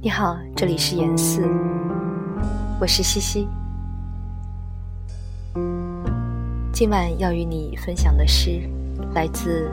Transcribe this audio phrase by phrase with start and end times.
[0.00, 1.42] 你好，这里是严四，
[2.80, 3.48] 我是西西。
[6.72, 8.60] 今晚要与你分享的诗
[9.12, 9.68] 来自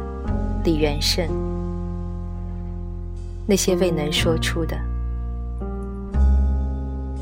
[0.64, 1.24] 李元胜，
[3.46, 4.76] 《那些未能说出的》，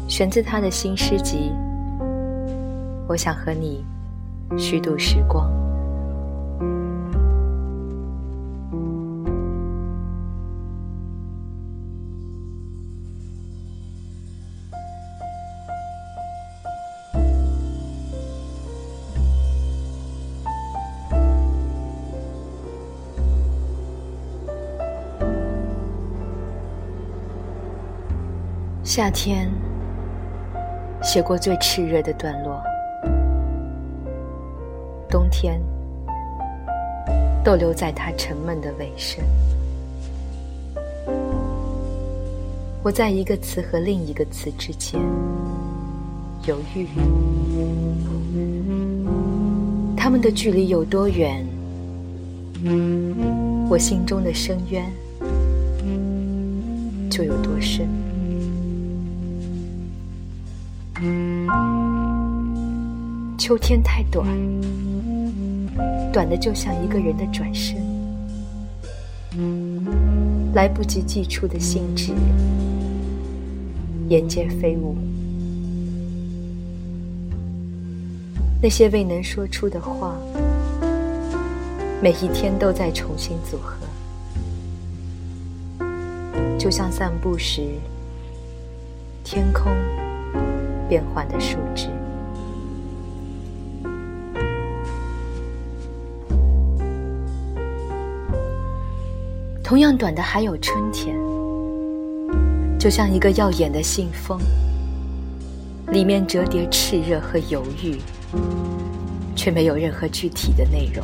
[0.07, 1.51] 选自他的新诗集。
[3.05, 3.83] 我想和你
[4.57, 5.51] 虚度时光。
[28.95, 29.49] 夏天
[31.01, 32.61] 写过最炽热的段落，
[35.09, 35.59] 冬天
[37.43, 39.25] 逗留在它沉闷的尾声。
[42.83, 45.01] 我在一个词和另一个词之间
[46.45, 46.87] 犹豫，
[49.97, 51.43] 他们的距离有多远？
[53.67, 54.85] 我心中的深渊
[57.09, 57.87] 就有多深。
[63.37, 64.25] 秋天太短，
[66.13, 67.77] 短的就像一个人的转身，
[70.53, 72.13] 来不及寄出的信纸，
[74.07, 74.95] 沿街飞舞。
[78.61, 80.15] 那些未能说出的话，
[82.01, 83.75] 每一天都在重新组合，
[86.57, 87.61] 就像散步时，
[89.25, 89.69] 天空。
[90.93, 91.87] 变换的树枝，
[99.63, 101.17] 同样短的还有春天，
[102.77, 104.37] 就像一个耀眼的信封，
[105.87, 107.97] 里面折叠炽热和犹豫，
[109.35, 111.03] 却没有任何具体的内容。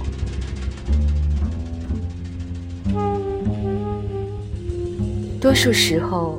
[5.42, 6.38] 多数时候，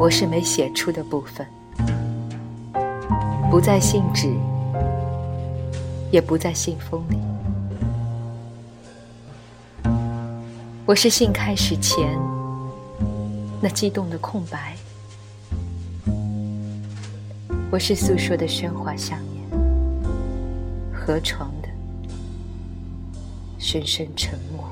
[0.00, 1.46] 我是没写出的部分。
[3.50, 4.30] 不在信纸，
[6.10, 7.18] 也不在信封里。
[10.84, 12.06] 我是信开始前
[13.58, 14.76] 那激动的空白，
[17.70, 19.42] 我是诉说的喧哗下面
[20.92, 21.68] 河床的
[23.58, 24.68] 深深沉默。